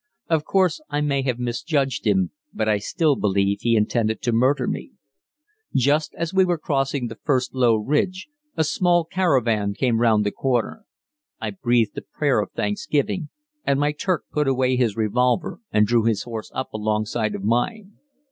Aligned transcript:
Of 0.31 0.45
course 0.45 0.81
I 0.89 0.99
may 1.01 1.21
have 1.21 1.37
misjudged 1.37 2.07
him, 2.07 2.31
but 2.55 2.67
I 2.67 2.79
still 2.79 3.15
believe 3.15 3.59
he 3.61 3.75
intended 3.75 4.19
to 4.23 4.31
murder 4.31 4.65
me. 4.65 4.93
Just 5.75 6.15
as 6.15 6.33
we 6.33 6.43
were 6.43 6.57
crossing 6.57 7.05
the 7.05 7.19
first 7.23 7.53
low 7.53 7.75
ridge 7.75 8.27
a 8.57 8.63
small 8.63 9.05
caravan 9.05 9.75
came 9.75 10.01
round 10.01 10.25
the 10.25 10.31
corner. 10.31 10.85
I 11.39 11.51
breathed 11.51 11.95
a 11.99 12.01
prayer 12.01 12.39
of 12.39 12.51
thanksgiving, 12.53 13.29
and 13.63 13.79
my 13.79 13.91
Turk 13.91 14.23
put 14.31 14.47
away 14.47 14.75
his 14.75 14.97
revolver 14.97 15.59
and 15.71 15.85
drew 15.85 16.05
his 16.05 16.23
horse 16.23 16.49
up 16.55 16.73
alongside 16.73 17.35
of 17.35 17.43
mine. 17.43 17.99